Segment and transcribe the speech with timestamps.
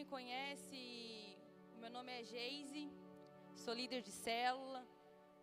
[0.00, 0.82] me conhece,
[1.80, 2.84] meu nome é Geise,
[3.62, 4.80] sou líder de célula,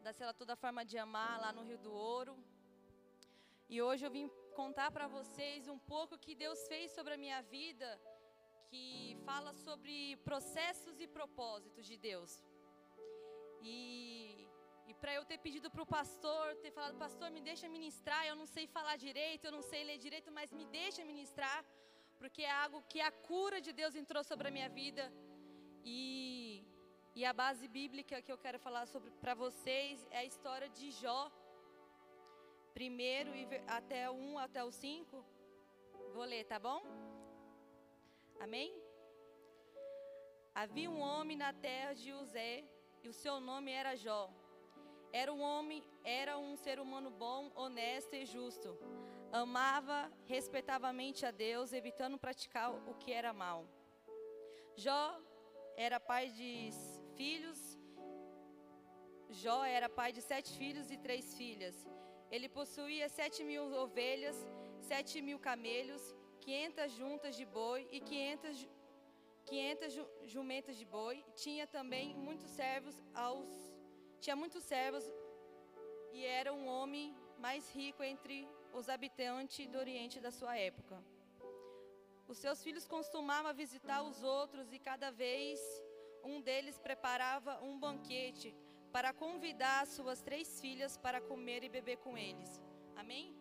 [0.05, 2.33] da célula Toda Forma de Amar, lá no Rio do Ouro.
[3.73, 4.25] E hoje eu vim
[4.61, 7.89] contar para vocês um pouco que Deus fez sobre a minha vida,
[8.69, 9.95] que fala sobre
[10.29, 12.33] processos e propósitos de Deus.
[13.61, 14.47] E,
[14.89, 18.37] e para eu ter pedido para o pastor, ter falado, pastor, me deixa ministrar, eu
[18.41, 21.59] não sei falar direito, eu não sei ler direito, mas me deixa ministrar
[22.19, 25.11] porque é algo que a cura de Deus entrou sobre a minha vida.
[25.83, 26.63] E,
[27.15, 30.91] e a base bíblica que eu quero falar sobre para vocês é a história de
[30.91, 31.31] Jó.
[32.73, 33.31] Primeiro
[33.67, 35.25] até o 1 até o 5.
[36.13, 36.81] Vou ler, tá bom?
[38.39, 38.71] Amém?
[40.53, 42.63] Havia um homem na terra de Uzé,
[43.03, 44.29] e o seu nome era Jó.
[45.13, 48.96] Era um homem, era um ser humano bom, honesto e justo
[49.31, 53.65] amava respeitavamente a Deus, evitando praticar o que era mal.
[54.75, 55.19] Jó
[55.75, 56.69] era pai de
[57.15, 57.59] filhos.
[59.29, 61.75] Jó era pai de sete filhos e três filhas.
[62.31, 64.37] Ele possuía sete mil ovelhas,
[64.79, 68.67] sete mil camelos, quinhentas juntas de boi e quinhentas,
[69.45, 69.93] quinhentas
[70.25, 71.23] jumentas de boi.
[71.35, 73.49] Tinha também muitos servos aos,
[74.19, 75.03] tinha muitos servos
[76.11, 81.03] e era um homem mais rico entre os habitantes do Oriente da sua época.
[82.27, 85.59] Os seus filhos costumavam visitar os outros e cada vez
[86.23, 88.53] um deles preparava um banquete
[88.91, 92.61] para convidar suas três filhas para comer e beber com eles.
[92.95, 93.35] Amém?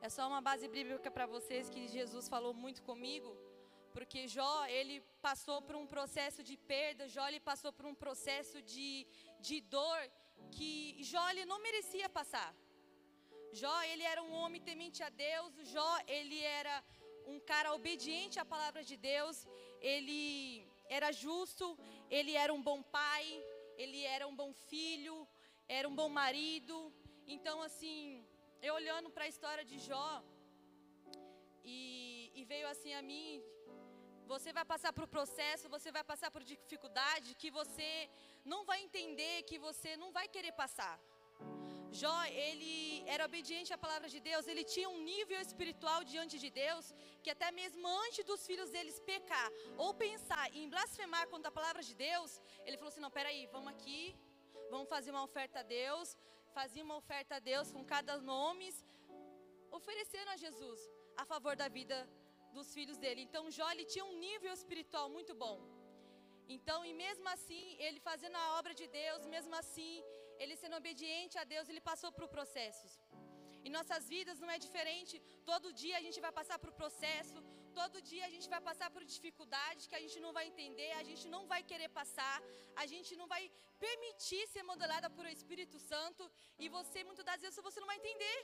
[0.00, 3.30] É só uma base bíblica para vocês que Jesus falou muito comigo,
[3.92, 8.60] porque Jó, ele passou por um processo de perda, Jó, ele passou por um processo
[8.62, 9.06] de,
[9.40, 10.00] de dor
[10.50, 12.54] que Jó, ele não merecia passar.
[13.60, 15.52] Jó, ele era um homem temente a Deus.
[15.74, 16.76] Jó, ele era
[17.32, 19.36] um cara obediente à palavra de Deus.
[19.92, 20.66] Ele
[20.96, 21.66] era justo,
[22.18, 23.24] ele era um bom pai,
[23.82, 25.16] ele era um bom filho,
[25.78, 26.76] era um bom marido.
[27.36, 27.98] Então, assim,
[28.66, 30.10] eu olhando para a história de Jó,
[31.64, 33.42] e, e veio assim a mim
[34.32, 37.90] você vai passar por processo, você vai passar por dificuldade que você
[38.44, 40.98] não vai entender, que você não vai querer passar.
[42.00, 46.50] Jó, ele era obediente à palavra de Deus, ele tinha um nível espiritual diante de
[46.62, 46.84] Deus,
[47.22, 49.48] que até mesmo antes dos filhos deles pecar
[49.84, 52.32] ou pensar em blasfemar contra a palavra de Deus,
[52.64, 54.02] ele falou assim: não, peraí, vamos aqui,
[54.72, 56.16] vamos fazer uma oferta a Deus,
[56.58, 58.68] fazia uma oferta a Deus com cada nome,
[59.78, 60.80] oferecendo a Jesus
[61.22, 61.96] a favor da vida
[62.56, 63.22] dos filhos dele.
[63.28, 65.56] Então Jó ele tinha um nível espiritual muito bom.
[66.56, 69.92] Então, e mesmo assim, ele fazendo a obra de Deus, mesmo assim,
[70.42, 72.92] ele sendo obediente a Deus, ele passou por processos.
[73.66, 75.14] E nossas vidas não é diferente.
[75.50, 77.38] Todo dia a gente vai passar por processo,
[77.78, 81.04] todo dia a gente vai passar por dificuldades que a gente não vai entender, a
[81.10, 82.36] gente não vai querer passar,
[82.82, 83.42] a gente não vai
[83.86, 86.24] permitir ser modelada por o Espírito Santo.
[86.64, 88.38] E você, muitas das vezes, você não vai entender.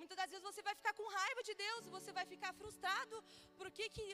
[0.00, 3.16] Muitas das vezes você vai ficar com raiva de Deus, você vai ficar frustrado.
[3.58, 4.06] Por que, que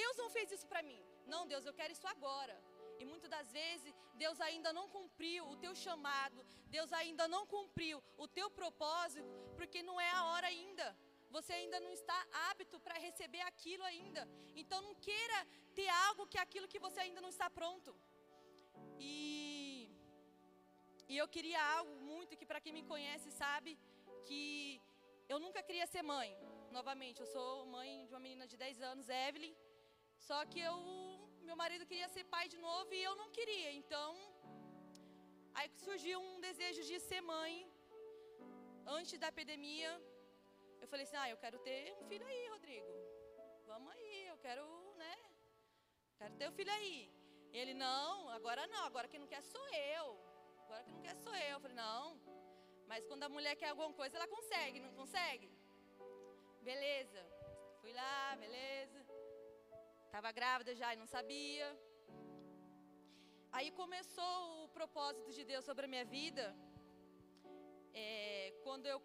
[0.00, 1.00] Deus não fez isso para mim?
[1.32, 2.56] Não, Deus, eu quero isso agora.
[3.04, 6.38] E muitas das vezes Deus ainda não cumpriu o teu chamado,
[6.76, 9.28] Deus ainda não cumpriu o teu propósito,
[9.58, 10.86] porque não é a hora ainda.
[11.36, 12.18] Você ainda não está
[12.50, 14.22] apto para receber aquilo ainda.
[14.60, 15.38] Então não queira
[15.78, 17.92] ter algo que é aquilo que você ainda não está pronto.
[18.98, 19.90] E,
[21.08, 23.78] e eu queria algo muito que para quem me conhece sabe
[24.28, 24.80] que
[25.28, 26.30] eu nunca queria ser mãe.
[26.70, 29.54] Novamente, eu sou mãe de uma menina de 10 anos, Evelyn.
[30.28, 30.78] Só que eu
[31.48, 33.70] meu marido queria ser pai de novo e eu não queria.
[33.80, 34.10] Então,
[35.58, 37.52] aí surgiu um desejo de ser mãe.
[38.98, 39.90] Antes da epidemia,
[40.82, 42.92] eu falei assim: "Ah, eu quero ter um filho aí, Rodrigo.
[43.70, 44.64] Vamos aí, eu quero,
[45.02, 45.14] né?
[46.18, 46.98] Quero ter um filho aí".
[47.60, 49.66] Ele: "Não, agora não, agora quem não quer sou
[49.96, 50.06] eu.
[50.64, 51.54] Agora quem não quer sou eu".
[51.56, 52.04] Eu falei: "Não.
[52.90, 55.50] Mas quando a mulher quer alguma coisa, ela consegue, não consegue?"
[56.70, 57.22] Beleza.
[57.82, 59.03] Fui lá, beleza.
[60.14, 61.68] Estava grávida já e não sabia.
[63.56, 64.34] Aí começou
[64.64, 66.44] o propósito de Deus sobre a minha vida.
[67.92, 68.98] É, quando eu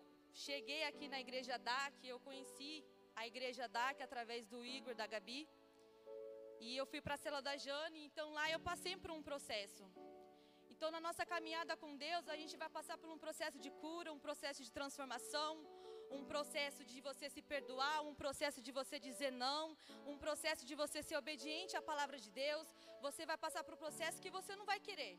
[0.46, 2.74] cheguei aqui na igreja DAC, eu conheci
[3.22, 5.42] a igreja DAC através do Igor, da Gabi.
[6.66, 9.86] E eu fui para a cela da Jane, então lá eu passei por um processo.
[10.74, 14.14] Então, na nossa caminhada com Deus, a gente vai passar por um processo de cura,
[14.18, 15.54] um processo de transformação,
[16.18, 19.64] um processo de você se perdoar, um processo de você dizer não,
[20.12, 22.68] um processo de você ser obediente à palavra de Deus.
[23.08, 25.14] Você vai passar por um processo que você não vai querer.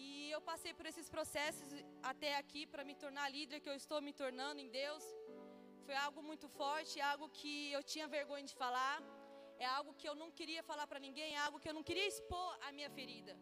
[0.00, 1.70] E eu passei por esses processos
[2.10, 5.04] até aqui para me tornar líder que eu estou me tornando em Deus.
[5.86, 8.96] Foi algo muito forte, algo que eu tinha vergonha de falar.
[9.64, 12.06] é algo que eu não queria falar para ninguém, é algo que eu não queria
[12.12, 13.34] expor a minha ferida.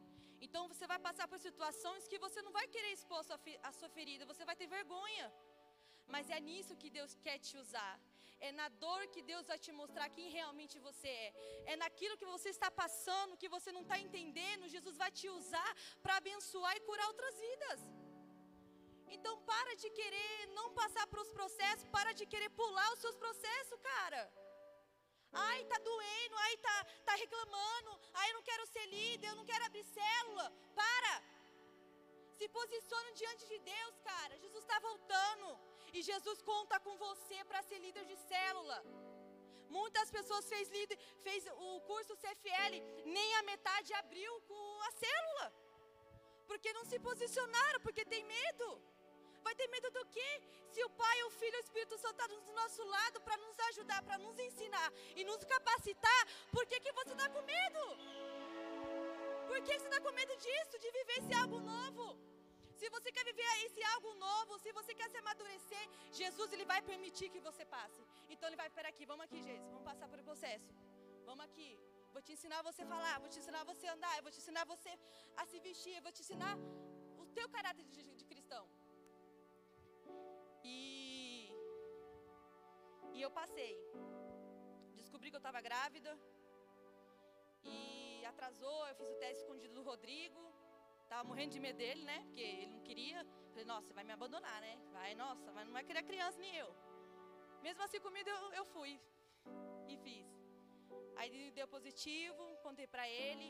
[0.47, 3.21] Então você vai passar por situações que você não vai querer expor
[3.69, 5.27] a sua, ferida, você vai ter vergonha.
[6.15, 7.95] Mas é nisso que Deus quer te usar.
[8.49, 11.31] É na dor que Deus vai te mostrar quem realmente você é.
[11.73, 15.71] É naquilo que você está passando, que você não está entendendo, Jesus vai te usar
[16.03, 17.81] para abençoar e curar outras vidas.
[19.17, 23.17] Então para de querer não passar para os processos, para de querer pular os seus
[23.25, 24.23] processos, cara.
[25.33, 26.77] Ai, tá doendo, ai, tá,
[27.09, 30.47] tá reclamando, ai, eu não quero ser líder, eu não quero abrir célula.
[30.75, 31.13] Para!
[32.39, 34.39] Se posicione diante de Deus, cara.
[34.39, 35.47] Jesus está voltando.
[35.93, 38.79] E Jesus conta com você para ser líder de célula.
[39.69, 45.47] Muitas pessoas fez, líder, fez o curso CFL, nem a metade abriu com a célula.
[46.47, 48.67] Porque não se posicionaram, porque tem medo.
[49.43, 50.31] Vai ter medo do quê?
[50.73, 53.37] Se o Pai, o Filho e o Espírito Santo estão tá do nosso lado para
[53.39, 56.23] nos ajudar, para nos ensinar e nos capacitar,
[56.53, 57.83] por que, que você está com medo?
[59.49, 62.30] Por que você está com medo disso, de viver esse algo novo?
[62.81, 65.85] Se você quer viver esse algo novo, se você quer se amadurecer,
[66.21, 68.03] Jesus ele vai permitir que você passe.
[68.33, 70.71] Então ele vai, espera aqui, vamos aqui, Jesus, vamos passar por o processo.
[71.29, 71.71] Vamos aqui.
[72.15, 74.65] Vou te ensinar você a falar, vou te ensinar você a andar, vou te ensinar
[74.73, 74.93] você
[75.37, 76.57] a se vestir, vou te ensinar
[77.23, 78.65] o teu caráter de, de cristão.
[80.65, 81.53] E,
[83.15, 83.75] e eu passei.
[84.95, 86.19] Descobri que eu estava grávida.
[87.63, 90.50] E atrasou, eu fiz o teste escondido do Rodrigo.
[91.11, 92.19] Tava morrendo de medo dele, né?
[92.25, 93.27] Porque ele não queria.
[93.51, 94.75] Falei, nossa, você vai me abandonar, né?
[94.93, 96.71] Vai, nossa, não vai querer criança nem eu.
[97.65, 98.93] Mesmo assim, comigo eu, eu fui.
[99.89, 100.29] E fiz.
[101.17, 103.49] Aí deu positivo, contei pra ele.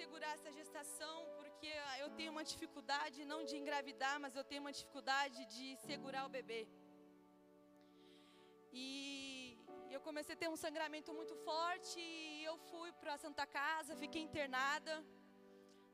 [0.00, 4.72] segurar essa gestação porque eu tenho uma dificuldade não de engravidar, mas eu tenho uma
[4.76, 6.60] dificuldade de segurar o bebê.
[8.72, 9.58] E
[9.90, 14.00] eu comecei a ter um sangramento muito forte e eu fui para a Santa Casa,
[14.04, 14.94] fiquei internada.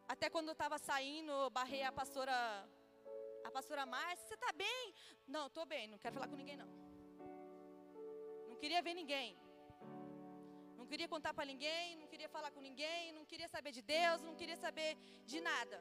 [0.07, 2.39] Até quando eu estava saindo, eu barrei a pastora
[3.49, 4.95] a pastora Márcia, você está bem?
[5.27, 6.71] Não, estou bem, não quero falar com ninguém não.
[8.51, 9.37] Não queria ver ninguém.
[10.87, 14.19] Não queria contar para ninguém, não queria falar com ninguém, não queria saber de Deus,
[14.27, 14.91] não queria saber
[15.31, 15.79] de nada.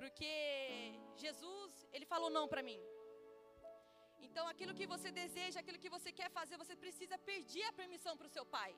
[0.00, 0.34] Porque
[1.22, 2.80] Jesus, ele falou não para mim.
[4.26, 8.14] Então, aquilo que você deseja, aquilo que você quer fazer, você precisa pedir a permissão
[8.16, 8.72] para o seu pai.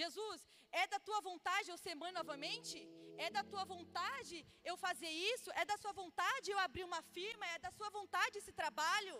[0.00, 0.40] Jesus,
[0.82, 2.78] é da tua vontade eu ser mãe novamente?
[3.26, 4.38] É da tua vontade
[4.70, 5.50] eu fazer isso?
[5.62, 7.44] É da sua vontade eu abrir uma firma?
[7.54, 9.16] É da sua vontade esse trabalho?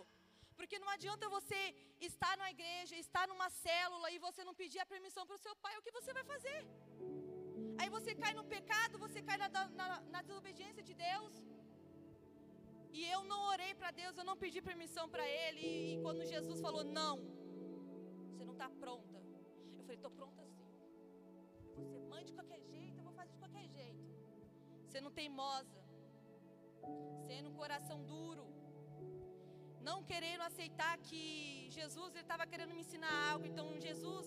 [0.57, 1.59] Porque não adianta você
[2.09, 5.55] estar na igreja, estar numa célula e você não pedir a permissão para o seu
[5.63, 6.59] pai, o que você vai fazer?
[7.79, 9.49] Aí você cai no pecado, você cai na,
[9.79, 11.35] na, na desobediência de Deus.
[12.97, 15.59] E eu não orei para Deus, eu não pedi permissão para Ele.
[15.59, 17.15] E, e, quando Jesus falou, não,
[18.31, 19.19] você não está pronta.
[19.77, 20.71] Eu falei, estou pronta sim.
[21.75, 24.03] Você mãe de qualquer jeito, eu vou fazer de qualquer jeito.
[24.87, 25.79] Sendo teimosa,
[27.27, 28.56] sendo um coração duro
[29.81, 33.45] não querendo aceitar que Jesus estava querendo me ensinar algo.
[33.45, 34.25] Então Jesus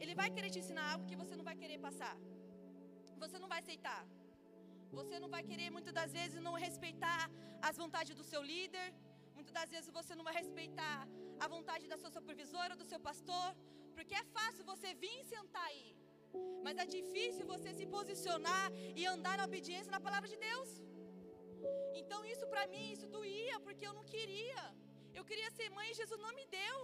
[0.00, 2.16] ele vai querer te ensinar algo que você não vai querer passar.
[3.22, 4.02] Você não vai aceitar.
[4.98, 7.30] Você não vai querer muitas das vezes não respeitar
[7.68, 8.88] as vontades do seu líder.
[9.34, 10.98] Muitas das vezes você não vai respeitar
[11.44, 13.48] a vontade da sua supervisora, do seu pastor,
[13.94, 15.86] porque é fácil você vir e sentar aí.
[16.64, 18.66] Mas é difícil você se posicionar
[19.00, 20.70] e andar na obediência na palavra de Deus.
[22.00, 24.62] Então isso para mim, isso doía, porque eu não queria.
[25.18, 26.78] Eu queria ser mãe e Jesus não me deu.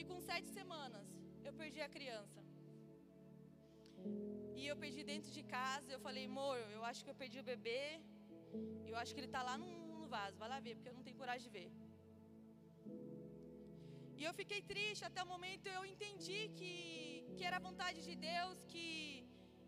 [0.00, 1.06] E com sete semanas,
[1.46, 2.40] eu perdi a criança.
[4.60, 5.88] E eu perdi dentro de casa.
[5.92, 7.82] Eu falei, amor, eu acho que eu perdi o bebê.
[8.90, 9.68] Eu acho que ele está lá no,
[10.00, 10.36] no vaso.
[10.42, 11.68] Vai lá ver, porque eu não tenho coragem de ver.
[14.18, 16.72] E eu fiquei triste até o momento eu entendi que,
[17.36, 18.86] que era a vontade de Deus, que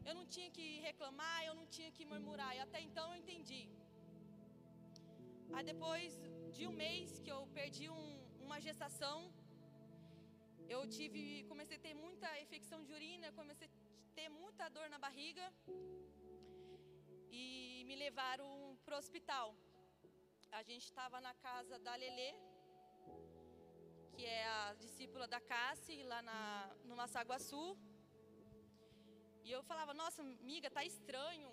[0.08, 2.50] eu não tinha que reclamar, eu não tinha que murmurar.
[2.56, 3.62] E até então eu entendi.
[5.54, 6.12] Aí depois
[6.56, 8.08] de um mês que eu perdi um,
[8.46, 9.18] uma gestação,
[10.74, 14.98] eu tive, comecei a ter muita infecção de urina, comecei a ter muita dor na
[15.06, 15.46] barriga
[17.30, 18.48] e me levaram
[18.84, 19.48] para o hospital.
[20.52, 22.32] A gente estava na casa da Lelê,
[24.14, 26.40] que é a discípula da Cassi, lá na,
[26.84, 27.66] no Massaguaçu.
[29.44, 31.50] E eu falava, nossa, amiga, tá estranho,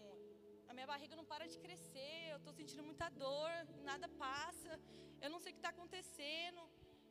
[0.69, 3.51] a minha barriga não para de crescer, eu estou sentindo muita dor,
[3.89, 4.79] nada passa,
[5.21, 6.61] eu não sei o que está acontecendo.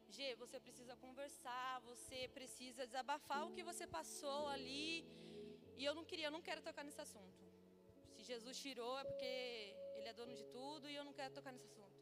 [0.08, 5.04] G, você precisa conversar, você precisa desabafar o que você passou ali.
[5.76, 7.42] E eu não queria, eu não quero tocar nesse assunto.
[8.14, 9.32] Se Jesus tirou é porque
[9.96, 11.98] ele é dono de tudo e eu não quero tocar nesse assunto.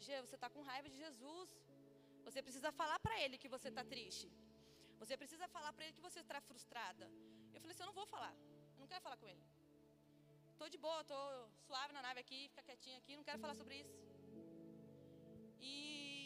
[0.00, 1.48] Gê, você está com raiva de Jesus.
[2.26, 4.28] Você precisa falar para ele que você está triste.
[4.98, 7.06] Você precisa falar para ele que você está frustrada.
[7.54, 8.34] Eu falei assim, eu não vou falar.
[8.74, 9.42] Eu não quero falar com ele.
[10.58, 11.26] Estou de boa, estou
[11.66, 13.96] suave na nave aqui, fica quietinha aqui, não quero falar sobre isso.
[15.72, 15.74] E,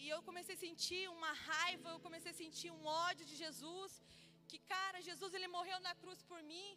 [0.04, 3.90] e eu comecei a sentir uma raiva, eu comecei a sentir um ódio de Jesus.
[4.50, 6.68] Que, cara, Jesus, ele morreu na cruz por mim.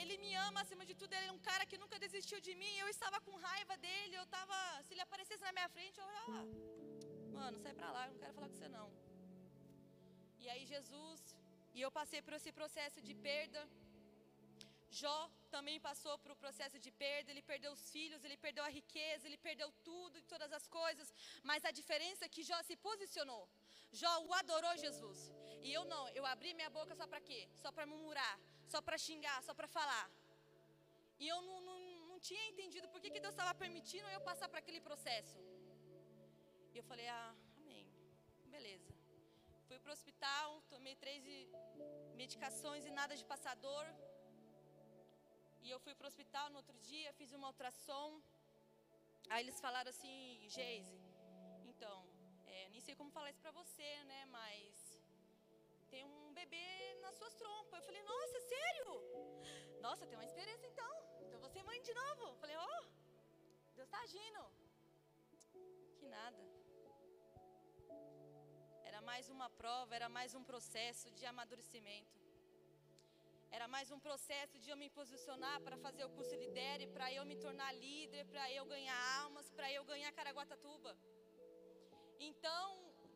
[0.00, 2.74] Ele me ama acima de tudo, ele é um cara que nunca desistiu de mim.
[2.84, 4.56] Eu estava com raiva dele, eu estava.
[4.86, 6.42] Se ele aparecesse na minha frente, eu olhava.
[7.38, 8.88] Mano, sai pra lá, eu não quero falar com você não.
[10.42, 11.20] E aí Jesus,
[11.74, 13.62] e eu passei por esse processo de perda.
[15.00, 15.18] Jó
[15.54, 19.26] também passou por um processo de perda, ele perdeu os filhos, ele perdeu a riqueza,
[19.28, 21.08] ele perdeu tudo e todas as coisas,
[21.50, 23.42] mas a diferença é que Jó se posicionou.
[24.00, 25.18] Jó o adorou Jesus.
[25.66, 27.40] E eu não, eu abri minha boca só para quê?
[27.62, 28.36] Só para murmurar,
[28.72, 30.06] só para xingar, só para falar.
[31.22, 34.48] E eu não, não, não tinha entendido por que, que Deus estava permitindo eu passar
[34.48, 35.38] por aquele processo.
[36.74, 37.86] E eu falei, ah, amém.
[38.54, 38.92] Beleza.
[39.68, 41.24] Fui para o hospital, tomei três
[42.14, 43.86] medicações e nada de passador.
[45.62, 48.20] E eu fui para o hospital no outro dia, fiz uma ultrassom.
[49.30, 51.00] Aí eles falaram assim, Geise,
[51.72, 51.98] então,
[52.46, 54.24] é, nem sei como falar isso para você, né?
[54.26, 55.00] Mas
[55.90, 57.80] tem um bebê nas suas trompas.
[57.80, 58.90] Eu falei, nossa, sério?
[59.80, 60.94] Nossa, tem uma experiência então.
[61.24, 62.22] Então você é mãe de novo.
[62.32, 62.84] Eu falei, oh,
[63.74, 64.42] Deus está agindo.
[65.98, 66.42] Que nada.
[68.84, 72.25] Era mais uma prova, era mais um processo de amadurecimento.
[73.56, 77.22] Era mais um processo de eu me posicionar para fazer o curso Lidere, para eu
[77.30, 80.92] me tornar líder, para eu ganhar almas, para eu ganhar Caraguatatuba.
[82.28, 82.66] Então,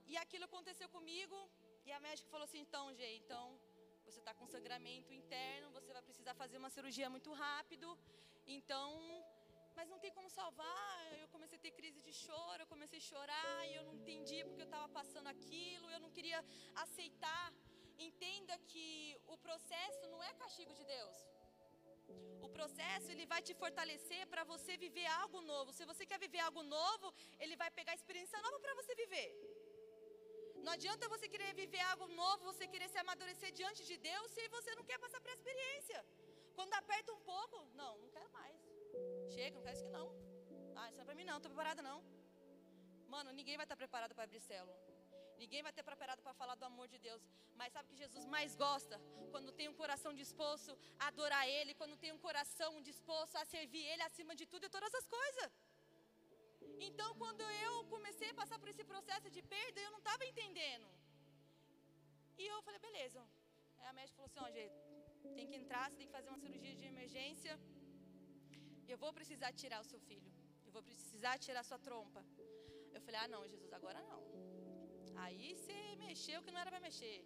[0.06, 1.36] e aquilo aconteceu comigo,
[1.84, 3.44] e a médica falou assim: então, Gê, então
[4.06, 7.90] você está com sangramento interno, você vai precisar fazer uma cirurgia muito rápido.
[8.46, 8.88] Então,
[9.76, 10.96] mas não tem como salvar.
[11.22, 14.46] Eu comecei a ter crise de choro, eu comecei a chorar e eu não entendia
[14.46, 16.40] porque eu estava passando aquilo, eu não queria
[16.84, 17.46] aceitar.
[18.08, 18.88] Entenda que
[19.34, 21.16] o processo não é castigo de Deus.
[22.46, 25.72] O processo ele vai te fortalecer para você viver algo novo.
[25.78, 29.28] Se você quer viver algo novo, ele vai pegar experiência nova para você viver.
[30.64, 34.48] Não adianta você querer viver algo novo, você querer se amadurecer diante de Deus se
[34.56, 36.00] você não quer passar por experiência.
[36.56, 38.56] Quando aperta um pouco, não, não quero mais.
[39.34, 40.08] Chega, não quero isso aqui não.
[40.76, 41.98] Ah, isso não é para mim não, estou preparada não.
[43.08, 44.89] Mano, ninguém vai estar preparado para abrir célula.
[45.42, 47.22] Ninguém vai ter preparado para falar do amor de Deus.
[47.58, 48.96] Mas sabe que Jesus mais gosta?
[49.32, 53.84] Quando tem um coração disposto a adorar Ele, quando tem um coração disposto a servir
[53.92, 55.50] Ele acima de tudo e todas as coisas.
[56.88, 60.88] Então, quando eu comecei a passar por esse processo de perda, eu não estava entendendo.
[62.40, 63.22] E eu falei, beleza.
[63.78, 64.78] Aí a médica falou assim: ó, gente,
[65.36, 67.54] tem que entrar, você tem que fazer uma cirurgia de emergência.
[68.92, 70.30] Eu vou precisar tirar o seu filho.
[70.66, 72.22] Eu vou precisar tirar a sua trompa.
[72.96, 74.20] Eu falei, ah, não, Jesus, agora não.
[75.16, 77.24] Aí você mexeu que não era para mexer.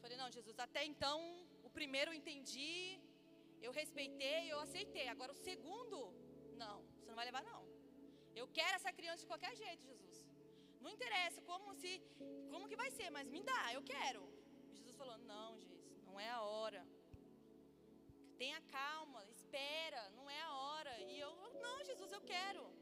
[0.00, 1.18] Falei, não, Jesus, até então,
[1.62, 3.00] o primeiro eu entendi,
[3.60, 5.08] eu respeitei, eu aceitei.
[5.08, 5.98] Agora o segundo,
[6.56, 7.62] não, você não vai levar, não.
[8.34, 10.16] Eu quero essa criança de qualquer jeito, Jesus.
[10.80, 12.00] Não interessa como se,
[12.50, 14.22] como que vai ser, mas me dá, eu quero.
[14.72, 16.82] Jesus falou: "Não, Jesus, não é a hora.
[18.38, 20.94] Tenha calma, espera, não é a hora".
[21.00, 21.32] E eu:
[21.64, 22.79] "Não, Jesus, eu quero".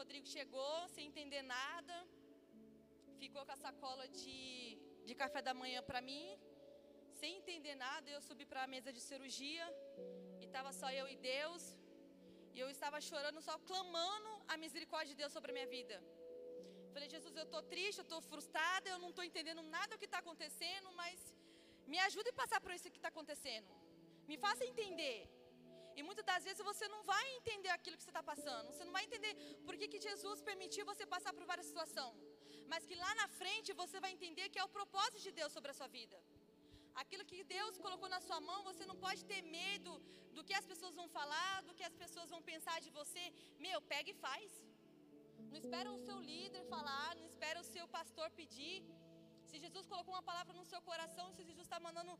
[0.00, 1.96] Rodrigo chegou sem entender nada.
[3.22, 4.30] Ficou com a sacola de
[5.08, 6.26] de café da manhã para mim,
[7.20, 9.64] sem entender nada, eu subi para a mesa de cirurgia
[10.40, 11.64] e estava só eu e Deus.
[12.54, 15.96] E eu estava chorando, só clamando a misericórdia de Deus sobre a minha vida.
[16.94, 20.08] Falei, Jesus, eu estou triste, eu estou frustrada, eu não estou entendendo nada do que
[20.10, 21.18] está acontecendo, mas
[21.92, 23.72] me ajude a passar por isso que está acontecendo.
[24.30, 25.18] Me faça entender.
[25.98, 28.66] E muitas das vezes você não vai entender aquilo que você está passando.
[28.72, 29.32] Você não vai entender
[29.66, 32.20] por que, que Jesus permitiu você passar por várias situações.
[32.72, 35.70] Mas que lá na frente você vai entender que é o propósito de Deus sobre
[35.72, 36.18] a sua vida.
[37.02, 39.92] Aquilo que Deus colocou na sua mão, você não pode ter medo
[40.36, 43.24] do que as pessoas vão falar, do que as pessoas vão pensar de você.
[43.66, 44.50] Meu, pega e faz.
[45.50, 48.76] Não espera o seu líder falar, não espera o seu pastor pedir.
[49.48, 52.12] Se Jesus colocou uma palavra no seu coração, se Jesus está mandando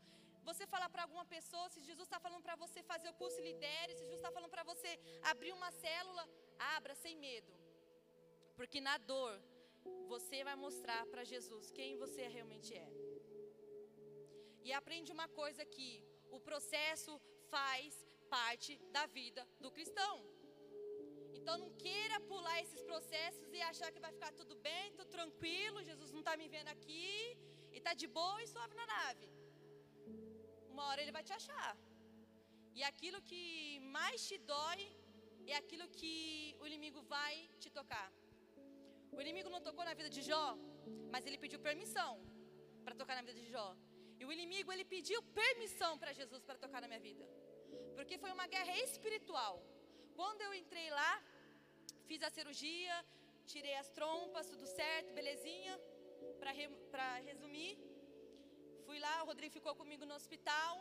[0.48, 3.94] você falar para alguma pessoa, se Jesus está falando para você fazer o curso lidere,
[3.94, 4.90] se Jesus está falando para você
[5.32, 6.24] abrir uma célula,
[6.76, 7.52] abra sem medo.
[8.58, 9.34] Porque na dor,
[10.12, 12.90] você vai mostrar para Jesus quem você realmente é.
[14.66, 15.92] E aprende uma coisa aqui:
[16.36, 17.12] o processo
[17.54, 17.94] faz
[18.28, 20.14] parte da vida do cristão.
[21.38, 25.82] Então não queira pular esses processos e achar que vai ficar tudo bem, tudo tranquilo,
[25.90, 27.36] Jesus não está me vendo aqui
[27.72, 29.26] e está de boa e suave na nave.
[30.80, 31.70] Uma hora ele vai te achar.
[32.78, 33.42] E aquilo que
[33.96, 34.80] mais te dói
[35.52, 36.12] é aquilo que
[36.62, 38.08] o inimigo vai te tocar.
[39.16, 40.46] O inimigo não tocou na vida de Jó,
[41.12, 42.12] mas ele pediu permissão
[42.84, 43.68] para tocar na vida de Jó.
[44.20, 47.26] E o inimigo ele pediu permissão para Jesus para tocar na minha vida.
[47.96, 49.54] Porque foi uma guerra espiritual.
[50.18, 51.12] Quando eu entrei lá,
[52.08, 52.96] fiz a cirurgia,
[53.52, 55.74] tirei as trompas, tudo certo, belezinha.
[56.40, 56.66] Para re,
[57.30, 57.72] resumir,
[58.90, 60.72] fui lá, o Rodrigo ficou comigo no hospital.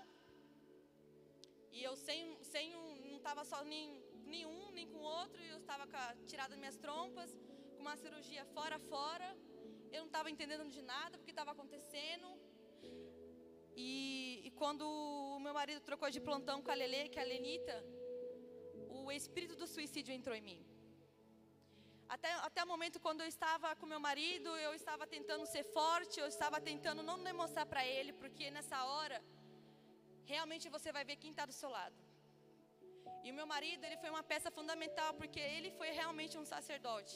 [1.75, 3.83] E eu sem, sem um, não estava só nem,
[4.33, 5.85] nenhum, nem com o outro, eu estava
[6.31, 7.29] tirada minhas trompas,
[7.75, 9.27] com uma cirurgia fora fora.
[9.91, 12.27] Eu não estava entendendo de nada porque estava acontecendo.
[13.75, 14.85] E, e, quando
[15.35, 17.77] o meu marido trocou de plantão com a Lele, que é a Lenita,
[18.89, 20.59] o espírito do suicídio entrou em mim.
[22.15, 26.15] Até, até o momento quando eu estava com meu marido, eu estava tentando ser forte,
[26.19, 29.17] eu estava tentando não demonstrar para ele, porque nessa hora,
[30.31, 31.97] realmente você vai ver quem está do seu lado.
[33.25, 37.15] E o meu marido, ele foi uma peça fundamental, porque ele foi realmente um sacerdote.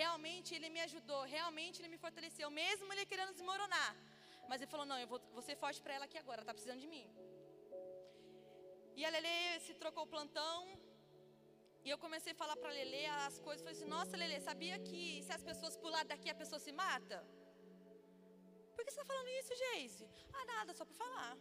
[0.00, 3.90] Realmente ele me ajudou, realmente ele me fortaleceu, mesmo ele querendo desmoronar.
[4.48, 6.54] Mas ele falou: Não, eu vou, vou ser forte para ela aqui agora, ela está
[6.58, 7.06] precisando de mim.
[8.98, 9.34] E a Lele
[9.66, 10.56] se trocou o plantão.
[11.88, 13.62] E eu comecei a falar para Lele as coisas.
[13.64, 17.18] Falei assim: Nossa, Lele, sabia que se as pessoas pular daqui a pessoa se mata?
[18.74, 20.06] Por que você está falando isso, Geise?
[20.38, 21.32] Ah, nada, só para falar.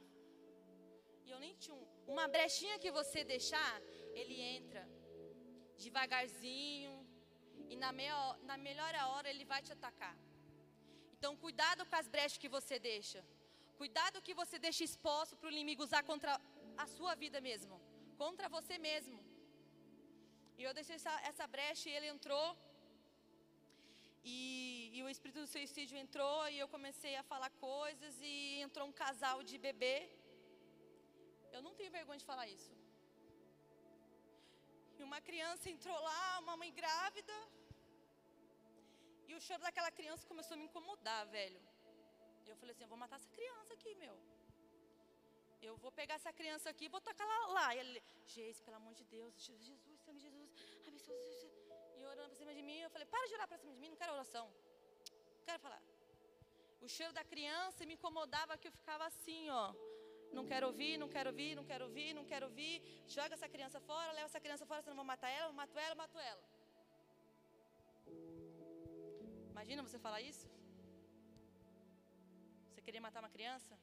[1.25, 1.83] E eu nem tinha um.
[2.13, 3.73] Uma brechinha que você deixar,
[4.21, 4.83] ele entra
[5.83, 6.95] devagarzinho.
[7.73, 8.17] E na, meia,
[8.49, 10.15] na melhor hora ele vai te atacar.
[11.17, 13.21] Então, cuidado com as brechas que você deixa.
[13.81, 16.39] Cuidado que você deixa exposto para o inimigo usar contra
[16.85, 17.77] a sua vida mesmo.
[18.23, 19.26] Contra você mesmo.
[20.59, 22.47] E eu deixei essa, essa brecha e ele entrou.
[24.23, 24.37] E,
[24.95, 28.95] e, o espírito do suicídio entrou e eu comecei a falar coisas e entrou um
[29.03, 29.95] casal de bebê.
[31.55, 32.73] Eu não tenho vergonha de falar isso.
[34.97, 37.37] E uma criança entrou lá, uma mãe grávida.
[39.29, 41.61] E o choro daquela criança começou a me incomodar, velho.
[42.45, 44.17] E eu falei assim: eu vou matar essa criança aqui, meu.
[45.67, 47.39] Eu vou pegar essa criança aqui e vou tacar lá.
[47.57, 47.75] lá.
[47.75, 49.79] E ele, Jesus, pelo amor de Deus, Jesus,
[51.97, 53.89] E orando para cima de mim, eu falei: para de orar para cima de mim,
[53.89, 54.45] não quero oração.
[55.37, 55.81] Não quero falar.
[56.85, 59.73] O cheiro da criança me incomodava que eu ficava assim, ó.
[60.37, 62.75] Não quero ouvir, não quero ouvir, não quero ouvir, não quero ouvir.
[63.07, 65.77] Joga essa criança fora, leva essa criança fora, senão eu vou matar ela, eu mato
[65.79, 66.43] ela, eu mato ela.
[69.53, 70.47] Imagina você falar isso?
[72.69, 73.73] Você queria matar uma criança?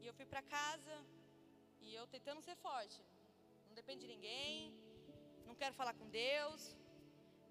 [0.00, 0.96] E eu fui para casa
[1.84, 3.00] e eu tentando ser forte.
[3.68, 4.74] Não depende de ninguém.
[5.48, 6.62] Não quero falar com Deus.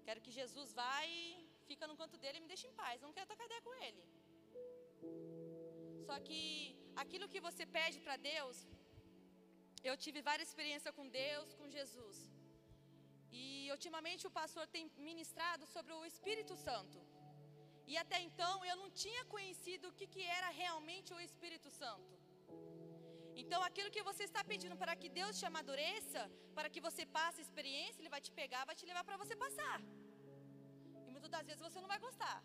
[0.06, 1.18] Quero que Jesus vá e
[1.68, 3.00] fica no canto dele e me deixe em paz.
[3.06, 4.02] Não quero tocar ideia com ele.
[6.06, 6.42] Só que
[7.02, 8.56] aquilo que você pede para Deus,
[9.88, 12.18] eu tive várias experiências com Deus, com Jesus.
[13.40, 13.42] E
[13.76, 16.98] ultimamente o pastor tem ministrado sobre o Espírito Santo.
[17.90, 22.17] E até então eu não tinha conhecido o que, que era realmente o Espírito Santo.
[23.42, 26.22] Então aquilo que você está pedindo para que Deus te amadureça,
[26.56, 29.76] para que você passe experiência, Ele vai te pegar, vai te levar para você passar.
[31.06, 32.38] E muitas das vezes você não vai gostar.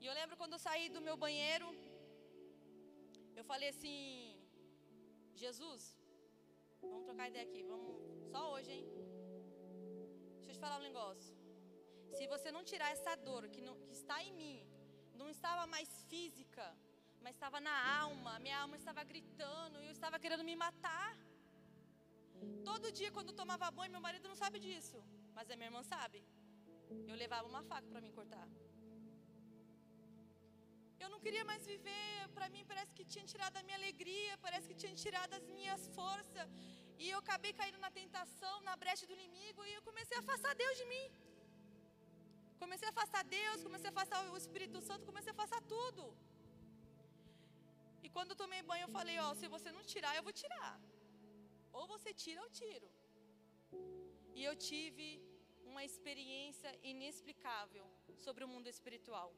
[0.00, 1.68] E eu lembro quando eu saí do meu banheiro,
[3.38, 3.96] eu falei assim,
[5.42, 5.82] Jesus,
[6.82, 7.96] vamos trocar ideia aqui, vamos
[8.32, 8.86] só hoje, hein?
[10.36, 11.34] Deixa eu te falar um negócio.
[12.16, 14.56] Se você não tirar essa dor que, não, que está em mim,
[15.20, 16.64] não estava mais física,
[17.26, 21.08] mas estava na alma, minha alma estava gritando, e eu estava querendo me matar.
[22.68, 24.98] Todo dia quando eu tomava banho, meu marido não sabe disso,
[25.36, 26.18] mas a minha irmã sabe.
[27.10, 28.46] Eu levava uma faca para me cortar.
[31.02, 34.68] Eu não queria mais viver, para mim parece que tinha tirado a minha alegria, parece
[34.70, 36.48] que tinha tirado as minhas forças.
[37.02, 40.54] E eu acabei caindo na tentação, na brecha do inimigo, e eu comecei a afastar
[40.64, 41.06] Deus de mim.
[42.62, 46.06] Comecei a afastar Deus, comecei a afastar o Espírito Santo, comecei a afastar tudo.
[48.06, 50.74] E quando eu tomei banho, eu falei: Ó, se você não tirar, eu vou tirar.
[51.78, 52.88] Ou você tira, eu tiro.
[54.38, 55.08] E eu tive
[55.70, 57.86] uma experiência inexplicável
[58.24, 59.30] sobre o mundo espiritual.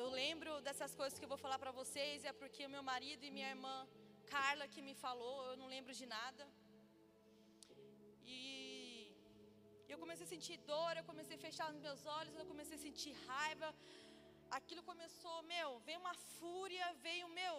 [0.00, 3.30] Eu lembro dessas coisas que eu vou falar para vocês, é porque meu marido e
[3.36, 3.76] minha irmã
[4.34, 6.44] Carla que me falou, eu não lembro de nada.
[8.36, 8.40] E
[9.92, 12.84] eu comecei a sentir dor, eu comecei a fechar os meus olhos, eu comecei a
[12.88, 13.70] sentir raiva.
[14.58, 17.56] Aquilo começou, meu, veio uma fúria, veio, meu,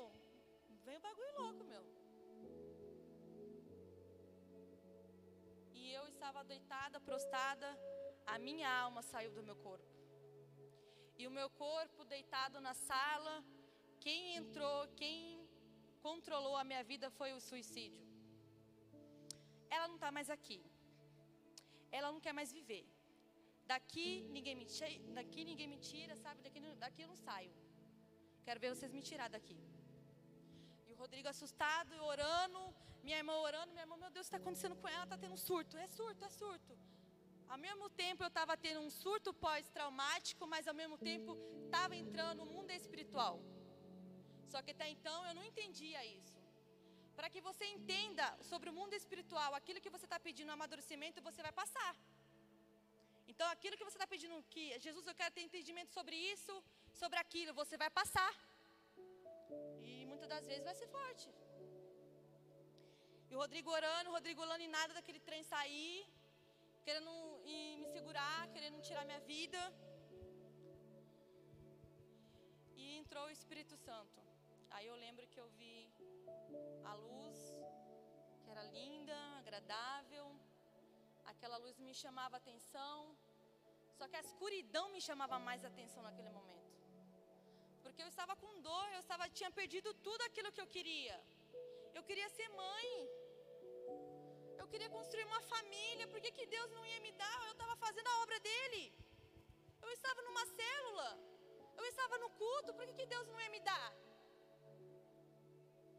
[0.85, 1.83] veio um bagulho louco, meu.
[5.73, 7.69] E eu estava deitada, prostrada,
[8.25, 9.89] a minha alma saiu do meu corpo.
[11.21, 13.33] e o meu corpo deitado na sala,
[14.03, 15.47] quem entrou, quem
[16.05, 18.03] controlou a minha vida foi o suicídio.
[19.69, 20.59] Ela não está mais aqui.
[21.91, 22.85] Ela não quer mais viver.
[23.73, 24.65] Daqui ninguém me,
[25.19, 26.39] daqui ninguém me tira, sabe?
[26.45, 27.53] Daqui, daqui eu não saio.
[28.45, 29.59] Quero ver vocês me tirar daqui.
[30.87, 32.61] E o Rodrigo assustado, orando,
[33.05, 35.05] minha irmã orando, minha irmã, meu Deus, o que está acontecendo com ela?
[35.05, 35.77] Está tendo um surto.
[35.85, 36.73] É surto, é surto.
[37.53, 41.31] Ao mesmo tempo eu estava tendo um surto pós-traumático, mas ao mesmo tempo
[41.65, 43.35] estava entrando no mundo espiritual.
[44.51, 46.39] Só que até então eu não entendia isso.
[47.17, 51.41] Para que você entenda sobre o mundo espiritual, aquilo que você está pedindo amadurecimento, você
[51.47, 51.93] vai passar.
[53.31, 56.53] Então aquilo que você está pedindo, que Jesus, eu quero ter entendimento sobre isso,
[57.01, 58.33] sobre aquilo, você vai passar.
[59.89, 61.27] E muitas das vezes vai ser forte.
[63.29, 65.99] E o Rodrigo orando, o Rodrigo orando e nada daquele trem sair
[66.85, 67.11] querendo
[67.79, 69.59] me segurar, querendo tirar minha vida.
[72.75, 74.19] E entrou o Espírito Santo.
[74.71, 75.91] Aí eu lembro que eu vi
[76.83, 77.39] a luz,
[78.43, 80.25] que era linda, agradável.
[81.25, 83.15] Aquela luz me chamava atenção.
[83.97, 86.69] Só que a escuridão me chamava mais atenção naquele momento.
[87.83, 91.17] Porque eu estava com dor, eu estava, tinha perdido tudo aquilo que eu queria.
[91.93, 92.87] Eu queria ser mãe
[94.73, 97.39] queria construir uma família, por que, que Deus não ia me dar?
[97.47, 98.83] Eu estava fazendo a obra dele.
[99.85, 101.09] Eu estava numa célula.
[101.79, 103.89] Eu estava no culto, por que, que Deus não ia me dar?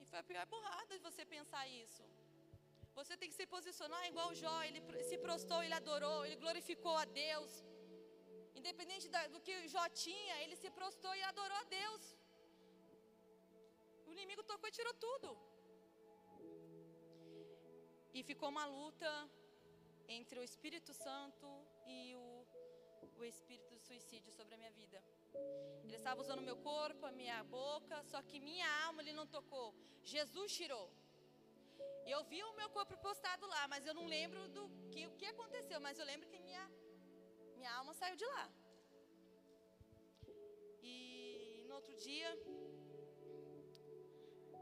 [0.00, 2.04] E foi a pior burrada de você pensar isso.
[2.98, 7.04] Você tem que se posicionar igual Jó, ele se prostou, ele adorou, ele glorificou a
[7.04, 7.52] Deus.
[8.60, 12.02] Independente do que Jó tinha, ele se prostou e adorou a Deus.
[14.06, 15.30] O inimigo tocou e tirou tudo.
[18.12, 19.12] E ficou uma luta
[20.16, 21.46] entre o Espírito Santo
[21.86, 22.46] e o,
[23.20, 25.02] o espírito do suicídio sobre a minha vida.
[25.82, 29.74] Ele estava usando meu corpo, a minha boca, só que minha alma ele não tocou.
[30.02, 30.86] Jesus tirou.
[32.06, 35.26] Eu vi o meu corpo postado lá, mas eu não lembro do que, o que
[35.26, 36.64] aconteceu, mas eu lembro que minha,
[37.56, 38.50] minha alma saiu de lá.
[40.82, 42.30] E no outro dia,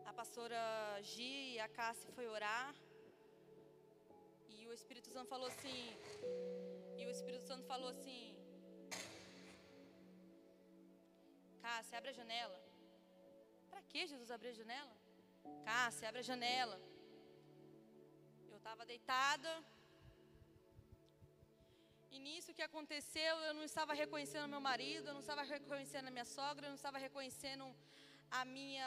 [0.04, 0.62] a pastora
[1.02, 2.74] Gi e a Cássia foi orar
[4.70, 5.80] o Espírito Santo falou assim.
[6.96, 8.22] E o Espírito Santo falou assim:
[11.60, 12.58] Cássia, abre a janela.
[13.68, 14.94] Para que Jesus abrir a janela?
[15.64, 16.76] Cássia, abre a janela.
[18.54, 19.50] Eu estava deitada.
[22.14, 26.14] E nisso que aconteceu, eu não estava reconhecendo meu marido, eu não estava reconhecendo a
[26.16, 27.66] minha sogra, eu não estava reconhecendo
[28.38, 28.86] a minha.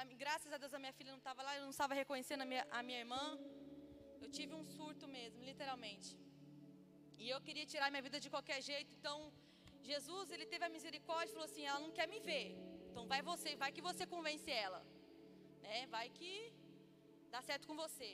[0.00, 2.48] A, graças a Deus a minha filha não estava lá, eu não estava reconhecendo a
[2.52, 3.24] minha, a minha irmã.
[4.22, 6.10] Eu tive um surto mesmo, literalmente.
[7.22, 8.90] E eu queria tirar minha vida de qualquer jeito.
[8.98, 9.16] Então,
[9.90, 12.46] Jesus, ele teve a misericórdia e falou assim: ela não quer me ver.
[12.90, 14.82] Então, vai você, vai que você convence ela.
[15.66, 15.86] Né?
[15.96, 16.32] Vai que
[17.34, 18.10] dá certo com você.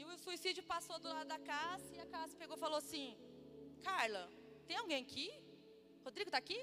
[0.00, 3.08] E o suicídio passou do lado da casa e a casa pegou e falou assim:
[3.86, 4.22] Carla,
[4.66, 5.26] tem alguém aqui?
[6.06, 6.60] Rodrigo está aqui?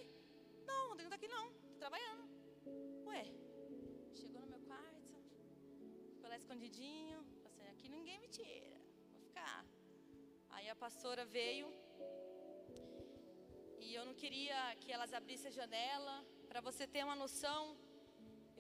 [0.70, 2.24] Não, Rodrigo está aqui não, está trabalhando.
[3.10, 3.24] Ué,
[4.20, 5.12] chegou no meu quarto,
[6.14, 7.20] ficou lá escondidinho,
[7.74, 8.80] aqui ninguém me tira.
[9.12, 9.64] Vou ficar.
[10.56, 11.68] Aí a pastora veio.
[13.86, 16.16] E eu não queria que elas abrissem a janela.
[16.50, 17.78] Para você ter uma noção,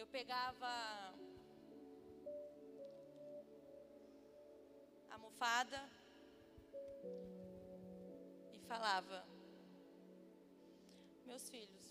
[0.02, 0.72] eu pegava
[5.40, 5.90] a almofada
[8.54, 9.26] e falava:
[11.26, 11.86] Meus filhos.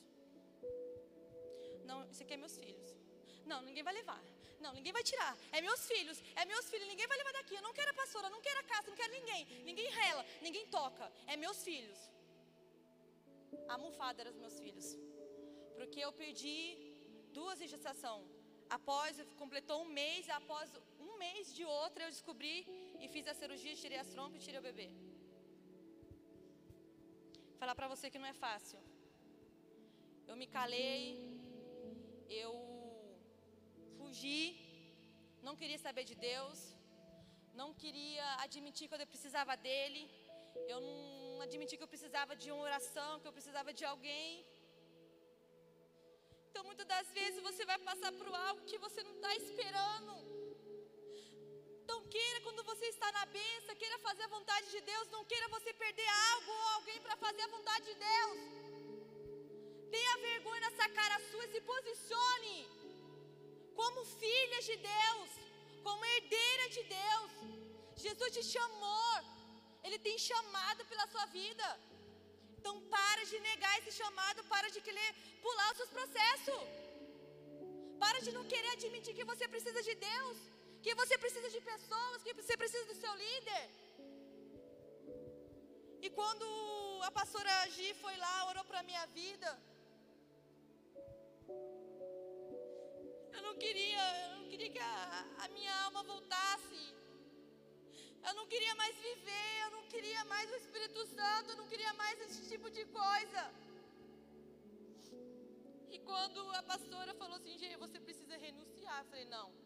[1.85, 2.94] Não, isso aqui é meus filhos.
[3.44, 4.22] Não, ninguém vai levar.
[4.59, 5.37] Não, ninguém vai tirar.
[5.52, 7.54] É meus filhos, é meus filhos, ninguém vai levar daqui.
[7.54, 9.44] Eu não quero a pastora, não quero a casa, não quero ninguém.
[9.64, 11.12] Ninguém rela, ninguém toca.
[11.26, 11.98] É meus filhos.
[13.68, 14.96] A almofada era os meus filhos.
[15.76, 16.59] Porque eu perdi
[17.32, 18.26] duas em gestação.
[18.68, 22.66] Após, completou um mês, após um mês de outra, eu descobri
[23.02, 24.88] e fiz a cirurgia, tirei as trompas e tirei o bebê.
[27.61, 28.78] Falar para você que não é fácil.
[30.30, 31.02] Eu me calei,
[32.42, 32.52] eu
[33.96, 34.42] fugi,
[35.46, 36.59] não queria saber de Deus,
[37.61, 40.02] não queria admitir que eu precisava dele,
[40.72, 44.44] eu não admiti que eu precisava de uma oração, que eu precisava de alguém.
[46.48, 50.12] Então, muitas das vezes você vai passar por algo que você não está esperando.
[52.16, 55.70] Queira, quando você está na benção, queira fazer a vontade de Deus, não queira você
[55.83, 58.38] perder algo ou alguém para fazer a vontade de Deus.
[59.94, 62.57] Tenha vergonha nessa cara sua e se posicione
[63.81, 65.29] como filhas de Deus,
[65.88, 67.31] como herdeira de Deus.
[68.07, 69.14] Jesus te chamou,
[69.85, 71.68] Ele tem chamado pela sua vida.
[72.57, 75.11] Então para de negar esse chamado, para de querer
[75.46, 76.64] pular os seus processos.
[78.05, 80.38] Para de não querer admitir que você precisa de Deus,
[80.87, 83.64] que você precisa de pessoas, que você precisa do seu líder.
[86.07, 86.46] E quando
[87.09, 89.51] a pastora Gi foi lá, orou para minha vida,
[93.37, 96.85] eu não queria, eu não queria que a, a minha alma voltasse.
[98.29, 101.92] Eu não queria mais viver, eu não queria mais o Espírito Santo, eu não queria
[101.94, 103.44] mais esse tipo de coisa.
[105.90, 109.65] E quando a pastora falou assim, Gê, você precisa renunciar, eu falei, não.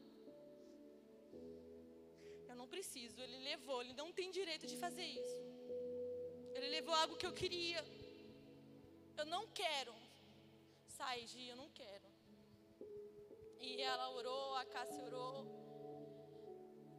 [2.60, 5.38] Não preciso, ele levou, ele não tem direito de fazer isso.
[6.54, 7.80] Ele levou algo que eu queria.
[9.20, 9.94] Eu não quero.
[10.96, 12.08] Sai, Gi, eu não quero.
[13.66, 15.38] E ela orou, a Cássia orou.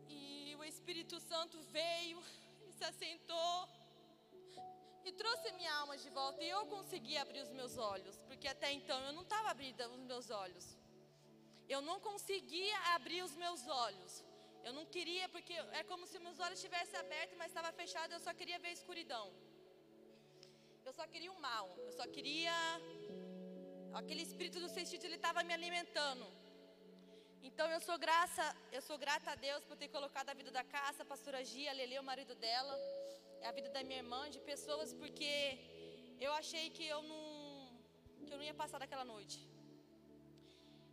[0.10, 2.20] E o Espírito Santo veio
[2.68, 3.70] e se assentou
[5.06, 6.44] e trouxe a minha alma de volta.
[6.44, 10.06] E eu consegui abrir os meus olhos, porque até então eu não estava abrindo os
[10.12, 10.76] meus olhos.
[11.70, 14.31] Eu não conseguia abrir os meus olhos.
[14.68, 18.22] Eu não queria, porque é como se meus olhos estivessem abertos, mas estava fechado, eu
[18.28, 19.26] só queria ver escuridão.
[20.88, 22.56] Eu só queria o mal, eu só queria.
[24.00, 26.26] Aquele espírito do sentido, ele estava me alimentando.
[27.50, 28.46] Então eu sou graça,
[28.78, 31.72] eu sou grata a Deus por ter colocado a vida da Caça, a pastora Gia,
[31.72, 32.76] a Lele, o marido dela,
[33.50, 35.34] a vida da minha irmã, de pessoas, porque
[36.26, 37.26] eu achei que eu não,
[38.26, 39.40] que eu não ia passar daquela noite.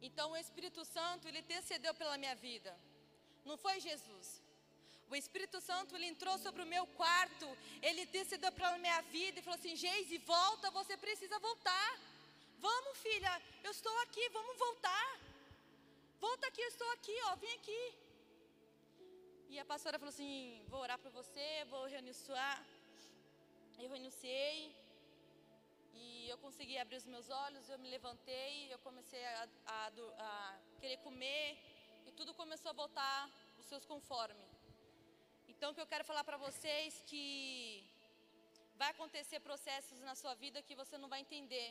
[0.08, 2.72] Então o Espírito Santo, ele intercedeu pela minha vida.
[3.44, 4.42] Não foi Jesus.
[5.10, 7.46] O Espírito Santo, ele entrou sobre o meu quarto,
[7.80, 11.98] ele intercedeu pela minha vida e falou assim: Geise, volta, você precisa voltar.
[12.58, 15.20] Vamos, filha, eu estou aqui, vamos voltar.
[16.20, 17.94] Volta aqui, eu estou aqui, ó, vem aqui.
[19.48, 22.62] E a pastora falou assim: vou orar para você, vou renunciar.
[23.78, 24.76] Eu renunciei.
[25.94, 29.86] E eu consegui abrir os meus olhos, eu me levantei, eu comecei a, a,
[30.18, 31.56] a querer comer.
[32.08, 33.18] E tudo começou a voltar
[33.60, 34.52] os seus conformes.
[35.52, 37.26] Então, o que eu quero falar para vocês que
[38.80, 41.68] vai acontecer processos na sua vida que você não vai entender.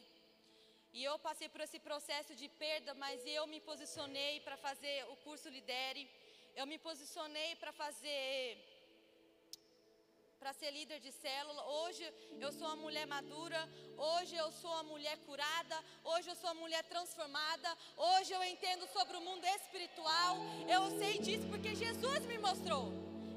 [0.98, 5.16] E eu passei por esse processo de perda, mas eu me posicionei para fazer o
[5.26, 6.04] curso Lidere.
[6.56, 8.34] Eu me posicionei para fazer
[10.40, 11.64] para ser líder de célula.
[11.82, 12.04] Hoje
[12.40, 13.62] eu sou uma mulher madura,
[13.98, 18.88] hoje eu sou uma mulher curada, hoje eu sou uma mulher transformada, hoje eu entendo
[18.88, 20.38] sobre o mundo espiritual.
[20.68, 22.86] Eu sei disso porque Jesus me mostrou.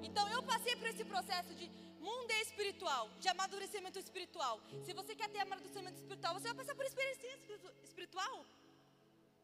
[0.02, 1.66] Então eu passei por esse processo de
[2.00, 4.60] mundo espiritual, de amadurecimento espiritual.
[4.84, 7.26] Se você quer ter amadurecimento espiritual, você vai passar por experiência
[7.82, 8.46] espiritual.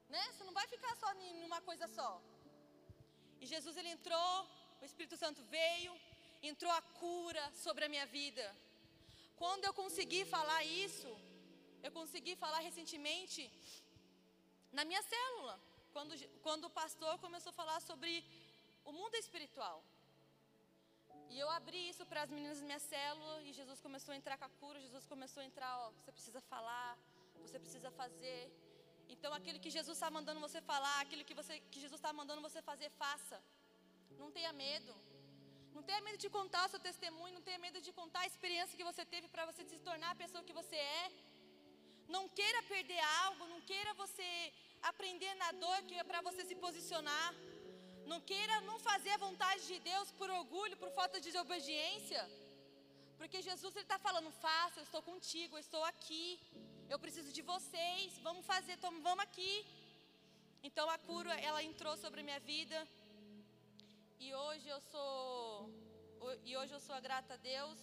[0.08, 0.22] Né?
[0.32, 2.10] Você não vai ficar só em uma coisa só.
[3.40, 4.48] E Jesus ele entrou,
[4.80, 5.92] o Espírito Santo veio,
[6.52, 8.44] entrou a cura sobre a minha vida.
[9.42, 11.10] Quando eu consegui falar isso,
[11.86, 13.42] eu consegui falar recentemente
[14.72, 15.58] na minha célula,
[15.92, 16.12] quando,
[16.46, 18.12] quando o pastor começou a falar sobre
[18.84, 19.76] o mundo espiritual.
[21.30, 24.36] E eu abri isso para as meninas da minha célula e Jesus começou a entrar
[24.38, 26.96] com a cura, Jesus começou a entrar, ó, você precisa falar,
[27.44, 28.40] você precisa fazer.
[29.08, 32.40] Então aquilo que Jesus está mandando você falar, aquilo que, você, que Jesus está mandando
[32.40, 33.42] você fazer, faça.
[34.18, 34.94] Não tenha medo.
[35.76, 38.78] Não tenha medo de contar o seu testemunho, não tenha medo de contar a experiência
[38.78, 41.04] que você teve para você se tornar a pessoa que você é.
[42.14, 44.28] Não queira perder algo, não queira você
[44.90, 47.28] aprender na dor que é para você se posicionar.
[48.12, 52.22] Não queira não fazer a vontade de Deus por orgulho, por falta de obediência.
[53.18, 56.26] Porque Jesus está falando, faça, eu estou contigo, eu estou aqui.
[56.92, 58.76] Eu preciso de vocês, vamos fazer,
[59.08, 59.54] vamos aqui.
[60.68, 62.78] Então a cura, ela entrou sobre a minha vida.
[64.18, 65.70] E hoje eu sou
[66.44, 67.78] e hoje eu sou grata a Deus.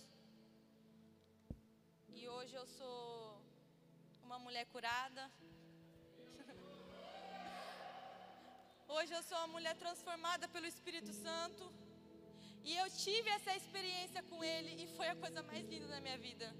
[2.10, 3.42] E hoje eu sou
[4.24, 5.30] uma mulher curada.
[8.88, 11.72] Hoje eu sou uma mulher transformada pelo Espírito Santo.
[12.64, 16.18] E eu tive essa experiência com Ele e foi a coisa mais linda da minha
[16.18, 16.56] vida.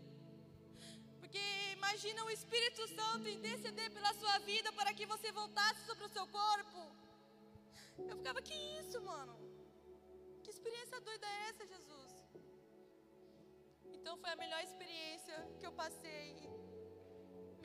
[1.20, 1.40] Porque
[1.78, 6.28] imagina o Espírito Santo interceder pela sua vida para que você voltasse sobre o seu
[6.28, 6.80] corpo.
[7.98, 9.53] Eu ficava, que isso, mano?
[10.64, 12.12] Experiência doida é essa, Jesus?
[13.96, 16.30] Então foi a melhor experiência que eu passei.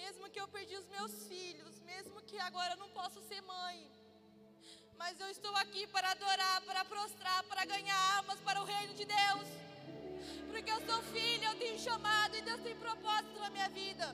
[0.01, 3.77] Mesmo que eu perdi os meus filhos, mesmo que agora eu não posso ser mãe.
[5.03, 9.05] Mas eu estou aqui para adorar, para prostrar, para ganhar almas para o reino de
[9.05, 9.49] Deus.
[10.51, 14.09] Porque eu sou filha, eu tenho chamado e Deus tem propósito na minha vida.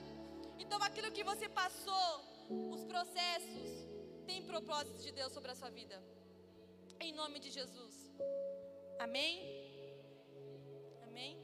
[0.58, 2.10] Então aquilo que você passou,
[2.76, 3.70] os processos,
[4.26, 5.98] tem propósito de Deus sobre a sua vida.
[7.00, 7.93] Em nome de Jesus.
[8.98, 9.40] Amém?
[11.06, 11.38] Amém?